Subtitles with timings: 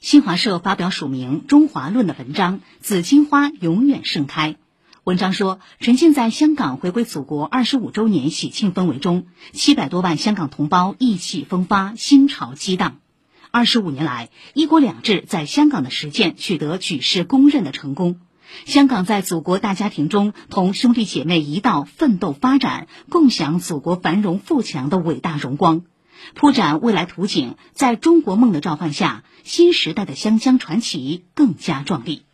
[0.00, 4.52] 新华社发表署名《中华论》的文章《紫荆花永远盛开》。
[5.04, 12.98] 文章说，沉浸在香港回归祖国二十五周年喜庆氛围中，七百多万香港同胞意气风发，心潮激荡。
[13.50, 18.20] 二十五年来，一国两制在香港的实践取得举世公认的成功。
[18.66, 25.82] 香港在祖国大家庭中同兄弟姐妹一道奋斗发展，共享祖国繁荣富强的伟大荣光。
[26.34, 32.25] 铺展未来图景，在中国梦的召唤下，新时代的湘江传奇更加壮丽。